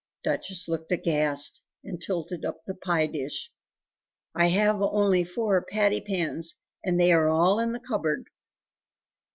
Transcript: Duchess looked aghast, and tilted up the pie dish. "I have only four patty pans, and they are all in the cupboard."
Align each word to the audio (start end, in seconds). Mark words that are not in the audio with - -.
Duchess 0.23 0.67
looked 0.67 0.91
aghast, 0.91 1.61
and 1.83 2.01
tilted 2.01 2.43
up 2.43 2.65
the 2.65 2.73
pie 2.73 3.05
dish. 3.05 3.51
"I 4.33 4.47
have 4.47 4.81
only 4.81 5.23
four 5.23 5.61
patty 5.63 6.01
pans, 6.01 6.57
and 6.83 6.99
they 6.99 7.13
are 7.13 7.29
all 7.29 7.59
in 7.59 7.71
the 7.71 7.79
cupboard." 7.81 8.25